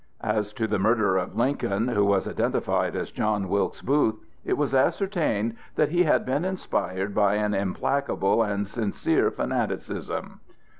[0.23, 4.73] As to the murderer of Lincoln, who was identified as John Wilkes Booth, it was
[4.73, 10.39] ascertained that he had been inspired by an implacable and sincere fanaticism.